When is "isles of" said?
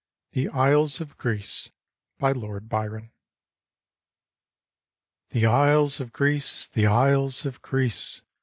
0.49-1.15, 5.45-6.11, 6.87-7.61